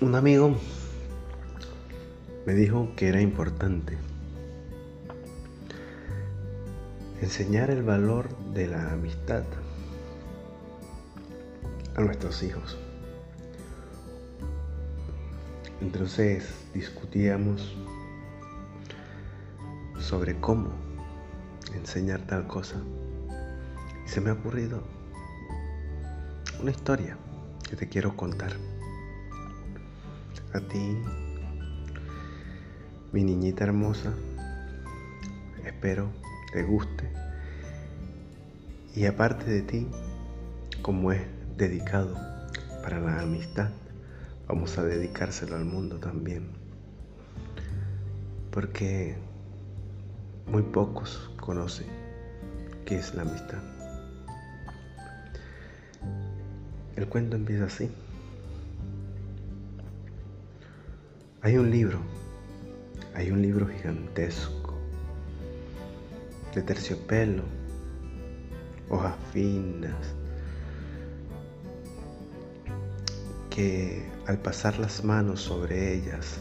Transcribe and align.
Un 0.00 0.14
amigo 0.14 0.56
me 2.46 2.54
dijo 2.54 2.90
que 2.94 3.08
era 3.08 3.20
importante 3.20 3.98
enseñar 7.20 7.70
el 7.70 7.82
valor 7.82 8.28
de 8.54 8.68
la 8.68 8.92
amistad 8.92 9.42
a 11.96 12.00
nuestros 12.00 12.44
hijos. 12.44 12.78
Entonces 15.80 16.48
discutíamos 16.72 17.76
sobre 19.98 20.38
cómo 20.38 20.70
enseñar 21.74 22.20
tal 22.20 22.46
cosa. 22.46 22.76
Y 24.06 24.08
se 24.08 24.20
me 24.20 24.30
ha 24.30 24.34
ocurrido 24.34 24.80
una 26.62 26.70
historia 26.70 27.18
que 27.68 27.74
te 27.74 27.88
quiero 27.88 28.16
contar. 28.16 28.52
A 30.58 30.60
ti, 30.60 30.98
mi 33.12 33.22
niñita 33.22 33.62
hermosa, 33.62 34.12
espero 35.64 36.10
te 36.52 36.64
guste. 36.64 37.08
Y 38.96 39.06
aparte 39.06 39.48
de 39.48 39.62
ti, 39.62 39.86
como 40.82 41.12
es 41.12 41.20
dedicado 41.56 42.16
para 42.82 42.98
la 42.98 43.20
amistad, 43.20 43.70
vamos 44.48 44.76
a 44.78 44.82
dedicárselo 44.82 45.54
al 45.54 45.64
mundo 45.64 45.98
también. 45.98 46.48
Porque 48.50 49.16
muy 50.50 50.62
pocos 50.62 51.30
conocen 51.40 51.86
qué 52.84 52.96
es 52.96 53.14
la 53.14 53.22
amistad. 53.22 53.62
El 56.96 57.06
cuento 57.06 57.36
empieza 57.36 57.66
así. 57.66 57.88
Hay 61.40 61.56
un 61.56 61.70
libro, 61.70 62.00
hay 63.14 63.30
un 63.30 63.40
libro 63.40 63.68
gigantesco 63.68 64.74
de 66.52 66.62
terciopelo, 66.62 67.44
hojas 68.90 69.14
finas, 69.32 69.94
que 73.50 74.04
al 74.26 74.38
pasar 74.38 74.80
las 74.80 75.04
manos 75.04 75.40
sobre 75.40 75.94
ellas 75.94 76.40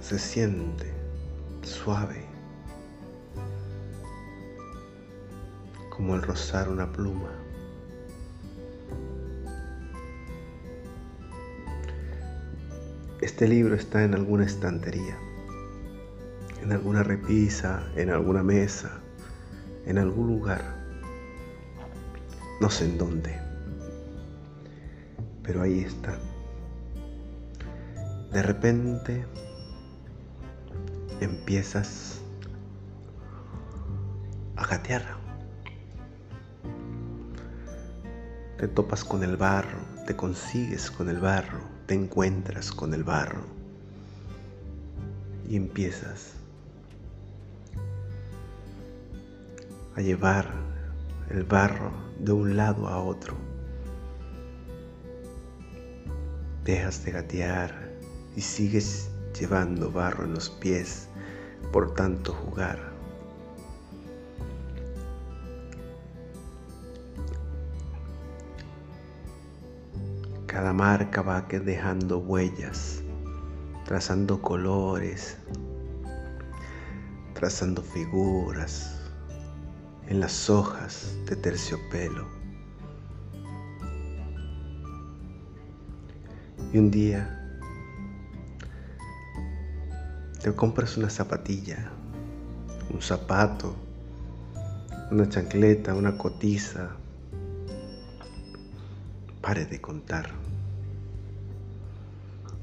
se 0.00 0.18
siente 0.18 0.94
suave, 1.60 2.24
como 5.90 6.14
el 6.14 6.22
rozar 6.22 6.70
una 6.70 6.90
pluma. 6.90 7.45
Este 13.26 13.48
libro 13.48 13.74
está 13.74 14.04
en 14.04 14.14
alguna 14.14 14.44
estantería, 14.44 15.18
en 16.62 16.70
alguna 16.70 17.02
repisa, 17.02 17.82
en 17.96 18.10
alguna 18.10 18.44
mesa, 18.44 19.00
en 19.84 19.98
algún 19.98 20.28
lugar, 20.28 20.62
no 22.60 22.70
sé 22.70 22.84
en 22.84 22.98
dónde, 22.98 23.36
pero 25.42 25.62
ahí 25.62 25.80
está. 25.80 26.16
De 28.30 28.42
repente 28.44 29.26
empiezas 31.20 32.20
a 34.54 34.68
gatear. 34.68 35.16
Te 38.56 38.68
topas 38.68 39.02
con 39.02 39.24
el 39.24 39.36
barro, 39.36 39.80
te 40.06 40.14
consigues 40.14 40.92
con 40.92 41.08
el 41.08 41.18
barro, 41.18 41.75
te 41.86 41.94
encuentras 41.94 42.72
con 42.72 42.92
el 42.94 43.04
barro 43.04 43.44
y 45.48 45.56
empiezas 45.56 46.32
a 49.94 50.00
llevar 50.00 50.50
el 51.30 51.44
barro 51.44 51.92
de 52.18 52.32
un 52.32 52.56
lado 52.56 52.88
a 52.88 53.02
otro. 53.02 53.34
Dejas 56.64 57.04
de 57.04 57.12
gatear 57.12 57.92
y 58.34 58.40
sigues 58.40 59.08
llevando 59.38 59.92
barro 59.92 60.24
en 60.24 60.34
los 60.34 60.50
pies 60.50 61.08
por 61.72 61.94
tanto 61.94 62.32
jugar. 62.32 62.95
Cada 70.46 70.72
marca 70.72 71.22
va 71.22 71.42
dejando 71.42 72.18
huellas, 72.18 73.02
trazando 73.84 74.40
colores, 74.40 75.36
trazando 77.34 77.82
figuras 77.82 78.96
en 80.06 80.20
las 80.20 80.48
hojas 80.48 81.16
de 81.26 81.36
terciopelo. 81.36 82.26
Y 86.72 86.78
un 86.78 86.90
día 86.90 87.36
te 90.42 90.54
compras 90.54 90.96
una 90.96 91.10
zapatilla, 91.10 91.90
un 92.94 93.02
zapato, 93.02 93.74
una 95.10 95.28
chancleta, 95.28 95.94
una 95.94 96.16
cotiza. 96.16 96.96
Pare 99.46 99.64
de 99.64 99.80
contar. 99.80 100.28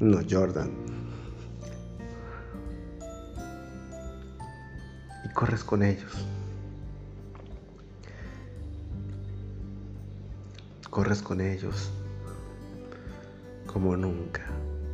No, 0.00 0.18
Jordan. 0.28 0.72
Y 5.24 5.28
corres 5.32 5.62
con 5.62 5.84
ellos. 5.84 6.26
Corres 10.90 11.22
con 11.22 11.40
ellos 11.40 11.92
como 13.72 13.96
nunca 13.96 14.42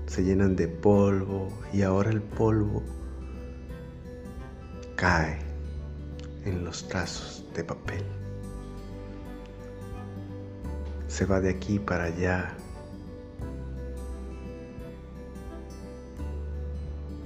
se 0.08 0.22
llenan 0.24 0.56
de 0.56 0.68
polvo 0.68 1.48
y 1.72 1.80
ahora 1.80 2.10
el 2.10 2.20
polvo 2.20 2.82
cae 4.94 5.38
en 6.44 6.66
los 6.66 6.86
trazos 6.86 7.46
de 7.54 7.64
papel. 7.64 8.04
Se 11.08 11.26
va 11.26 11.40
de 11.40 11.50
aquí 11.50 11.78
para 11.78 12.04
allá. 12.04 12.54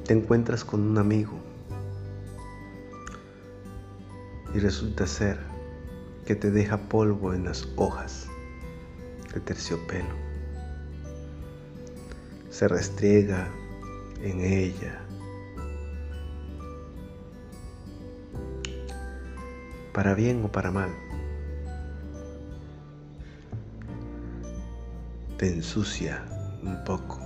Te 0.07 0.15
encuentras 0.15 0.65
con 0.65 0.81
un 0.81 0.99
amigo 0.99 1.39
y 4.55 4.59
resulta 4.59 5.07
ser 5.07 5.39
que 6.27 6.35
te 6.35 6.51
deja 6.51 6.79
polvo 6.79 7.35
en 7.35 7.45
las 7.45 7.69
hojas 7.77 8.27
de 9.35 9.41
terciopelo 9.41 10.33
se 12.53 12.69
restriega 12.69 13.49
en 14.21 14.41
ella. 14.41 15.01
Para 19.95 20.15
bien 20.15 20.45
o 20.45 20.53
para 20.53 20.71
mal. 20.71 20.91
Te 25.43 25.49
ensucia 25.49 26.23
un 26.63 26.85
poco. 26.85 27.19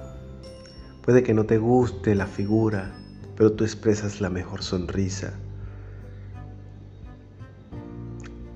Puede 1.03 1.23
que 1.23 1.35
no 1.35 1.45
te 1.45 1.59
guste 1.59 2.15
la 2.15 2.27
figura, 2.27 2.95
pero 3.37 3.53
tú 3.53 3.63
expresas 3.63 4.23
la 4.23 4.31
mejor 4.31 4.63
sonrisa 4.63 5.35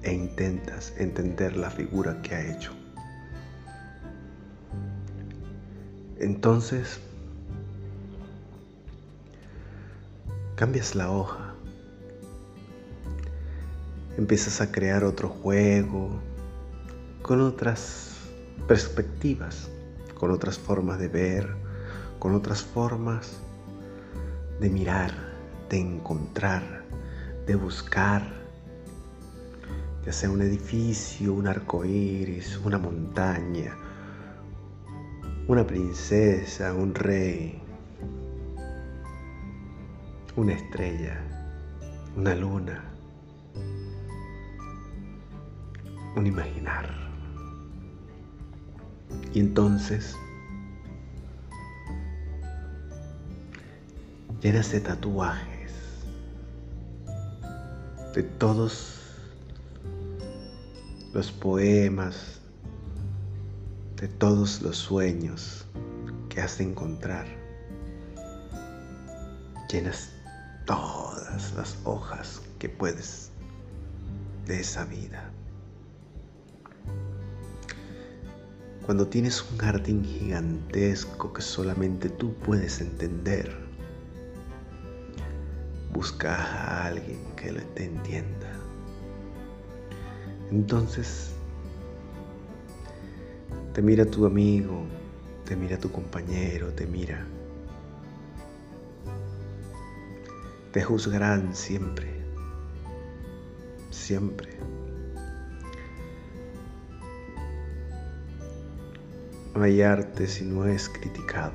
e 0.02 0.14
intentas 0.14 0.94
entender 0.96 1.58
la 1.58 1.68
figura 1.68 2.22
que 2.22 2.34
ha 2.34 2.56
hecho. 2.56 2.72
Entonces, 6.18 6.98
cambias 10.56 10.94
la 10.94 11.10
hoja, 11.10 11.54
empiezas 14.16 14.62
a 14.62 14.72
crear 14.72 15.04
otro 15.04 15.28
juego 15.28 16.18
con 17.20 17.42
otras 17.42 18.09
perspectivas, 18.70 19.68
con 20.14 20.30
otras 20.30 20.56
formas 20.56 21.00
de 21.00 21.08
ver, 21.08 21.56
con 22.20 22.36
otras 22.36 22.62
formas 22.62 23.40
de 24.60 24.70
mirar, 24.70 25.10
de 25.68 25.80
encontrar, 25.80 26.84
de 27.48 27.56
buscar, 27.56 28.22
ya 30.06 30.12
sea 30.12 30.30
un 30.30 30.40
edificio, 30.40 31.34
un 31.34 31.48
arco 31.48 31.84
iris, 31.84 32.60
una 32.64 32.78
montaña, 32.78 33.76
una 35.48 35.66
princesa, 35.66 36.72
un 36.72 36.94
rey, 36.94 37.60
una 40.36 40.52
estrella, 40.52 41.20
una 42.16 42.36
luna, 42.36 42.84
un 46.14 46.24
imaginar. 46.24 47.09
Y 49.32 49.40
entonces 49.40 50.16
llenas 54.40 54.72
de 54.72 54.80
tatuajes, 54.80 55.72
de 58.14 58.22
todos 58.22 58.98
los 61.12 61.30
poemas, 61.30 62.40
de 63.96 64.08
todos 64.08 64.62
los 64.62 64.76
sueños 64.78 65.66
que 66.28 66.40
has 66.40 66.58
de 66.58 66.64
encontrar. 66.64 67.26
Llenas 69.70 70.10
todas 70.66 71.54
las 71.54 71.76
hojas 71.84 72.40
que 72.58 72.68
puedes 72.68 73.30
de 74.46 74.60
esa 74.60 74.84
vida. 74.84 75.30
Cuando 78.84 79.06
tienes 79.06 79.44
un 79.50 79.58
jardín 79.58 80.04
gigantesco 80.04 81.32
que 81.32 81.42
solamente 81.42 82.08
tú 82.08 82.34
puedes 82.34 82.80
entender, 82.80 83.54
busca 85.92 86.34
a 86.34 86.86
alguien 86.86 87.18
que 87.36 87.52
lo 87.52 87.60
te 87.74 87.84
entienda. 87.84 88.52
Entonces, 90.50 91.30
te 93.72 93.82
mira 93.82 94.04
tu 94.04 94.26
amigo, 94.26 94.84
te 95.44 95.54
mira 95.56 95.78
tu 95.78 95.92
compañero, 95.92 96.72
te 96.72 96.86
mira. 96.86 97.24
Te 100.72 100.82
juzgarán 100.82 101.54
siempre, 101.54 102.08
siempre. 103.90 104.50
No 109.54 109.62
hay 109.62 109.82
arte 109.82 110.26
si 110.26 110.44
no 110.44 110.64
es 110.64 110.88
criticado. 110.88 111.52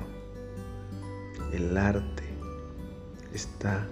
El 1.52 1.76
arte 1.76 2.24
está 3.32 3.86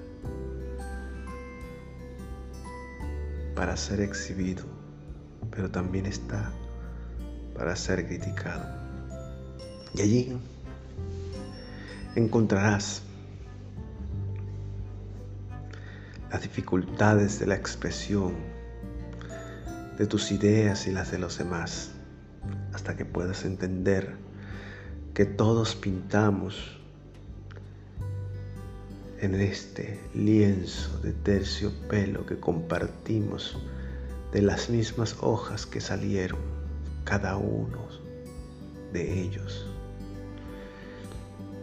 para 3.54 3.76
ser 3.76 4.00
exhibido, 4.00 4.64
pero 5.50 5.70
también 5.70 6.06
está 6.06 6.50
para 7.54 7.74
ser 7.76 8.06
criticado. 8.06 8.64
Y 9.94 10.02
allí 10.02 10.38
encontrarás 12.16 13.02
las 16.30 16.42
dificultades 16.42 17.38
de 17.38 17.46
la 17.46 17.54
expresión 17.54 18.34
de 19.96 20.06
tus 20.06 20.32
ideas 20.32 20.86
y 20.88 20.92
las 20.92 21.12
de 21.12 21.18
los 21.18 21.38
demás, 21.38 21.93
hasta 22.72 22.96
que 22.96 23.04
puedas 23.04 23.44
entender 23.44 24.16
que 25.14 25.24
todos 25.24 25.74
pintamos 25.74 26.78
en 29.20 29.36
este 29.36 30.00
lienzo 30.12 30.98
de 30.98 31.12
terciopelo 31.12 32.26
que 32.26 32.38
compartimos 32.38 33.56
de 34.32 34.42
las 34.42 34.68
mismas 34.68 35.16
hojas 35.20 35.66
que 35.66 35.80
salieron 35.80 36.40
cada 37.04 37.36
uno 37.36 37.88
de 38.92 39.22
ellos. 39.22 39.66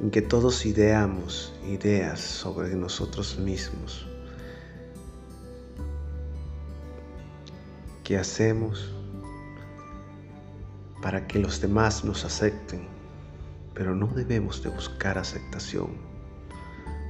En 0.02 0.10
que 0.10 0.22
todos 0.22 0.66
ideamos 0.66 1.54
ideas 1.68 2.20
sobre 2.20 2.74
nosotros 2.76 3.38
mismos. 3.38 4.08
¿Qué 8.04 8.18
hacemos 8.18 8.92
para 11.02 11.28
que 11.28 11.40
los 11.40 11.62
demás 11.62 12.04
nos 12.06 12.26
acepten? 12.26 12.88
Pero 13.74 13.96
no 13.96 14.08
debemos 14.08 14.62
de 14.64 14.70
buscar 14.70 15.18
aceptación 15.18 16.12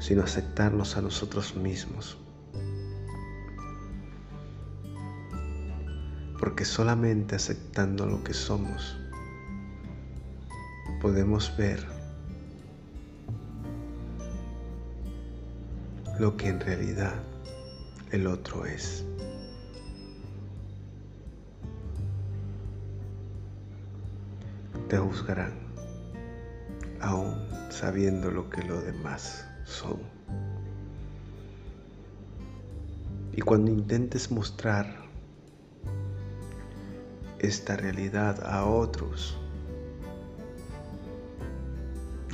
sino 0.01 0.23
aceptarnos 0.23 0.97
a 0.97 1.01
nosotros 1.01 1.55
mismos. 1.55 2.17
Porque 6.39 6.65
solamente 6.65 7.35
aceptando 7.35 8.07
lo 8.07 8.23
que 8.23 8.33
somos 8.33 8.97
podemos 10.99 11.55
ver 11.55 11.85
lo 16.19 16.35
que 16.35 16.49
en 16.49 16.59
realidad 16.59 17.13
el 18.11 18.25
otro 18.25 18.65
es. 18.65 19.05
Te 24.91 24.97
juzgarán, 24.97 25.53
aún 26.99 27.33
sabiendo 27.69 28.29
lo 28.29 28.49
que 28.49 28.61
lo 28.61 28.81
demás 28.81 29.47
son. 29.63 30.01
Y 33.31 33.39
cuando 33.39 33.71
intentes 33.71 34.29
mostrar 34.31 34.93
esta 37.39 37.77
realidad 37.77 38.45
a 38.45 38.65
otros, 38.65 39.37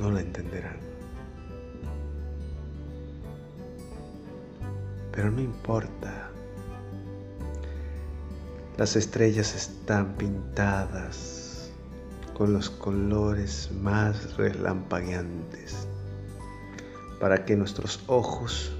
no 0.00 0.10
la 0.10 0.20
entenderán. 0.20 0.78
Pero 5.12 5.30
no 5.30 5.40
importa. 5.40 6.28
Las 8.76 8.96
estrellas 8.96 9.54
están 9.54 10.16
pintadas 10.16 11.37
con 12.38 12.52
los 12.52 12.70
colores 12.70 13.68
más 13.82 14.36
relampagueantes 14.36 15.88
para 17.18 17.44
que 17.44 17.56
nuestros 17.56 18.00
ojos 18.06 18.72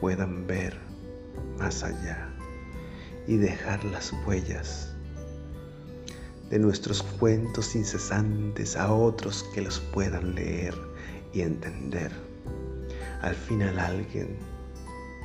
puedan 0.00 0.46
ver 0.46 0.74
más 1.58 1.84
allá 1.84 2.30
y 3.26 3.36
dejar 3.36 3.84
las 3.84 4.14
huellas 4.26 4.94
de 6.48 6.58
nuestros 6.58 7.02
cuentos 7.02 7.76
incesantes 7.76 8.76
a 8.76 8.94
otros 8.94 9.44
que 9.54 9.60
los 9.60 9.78
puedan 9.78 10.34
leer 10.34 10.74
y 11.34 11.42
entender. 11.42 12.10
Al 13.20 13.34
final 13.34 13.78
alguien 13.78 14.38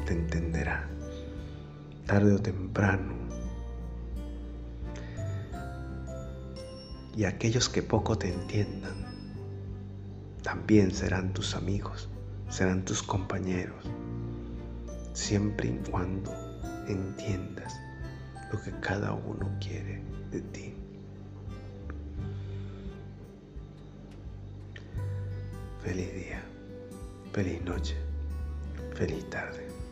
te 0.05 0.11
entenderá, 0.11 0.89
tarde 2.05 2.33
o 2.33 2.39
temprano. 2.39 3.22
Y 7.15 7.25
aquellos 7.25 7.69
que 7.69 7.83
poco 7.83 8.17
te 8.17 8.33
entiendan, 8.33 9.05
también 10.41 10.91
serán 10.91 11.33
tus 11.33 11.55
amigos, 11.55 12.09
serán 12.49 12.83
tus 12.85 13.03
compañeros, 13.03 13.85
siempre 15.13 15.69
y 15.69 15.89
cuando 15.89 16.31
entiendas 16.87 17.75
lo 18.51 18.61
que 18.61 18.71
cada 18.79 19.13
uno 19.13 19.49
quiere 19.59 20.01
de 20.31 20.41
ti. 20.41 20.73
Feliz 25.81 26.13
día, 26.13 26.41
feliz 27.31 27.61
noche, 27.63 27.95
feliz 28.95 29.29
tarde. 29.29 29.82